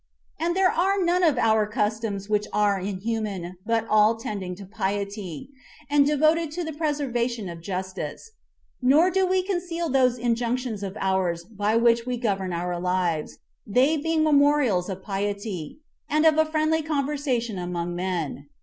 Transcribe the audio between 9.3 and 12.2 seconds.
conceal those injunctions of ours by which we